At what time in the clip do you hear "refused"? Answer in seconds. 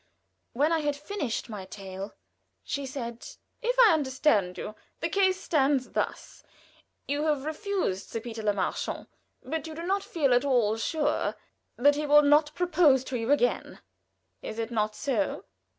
7.45-8.09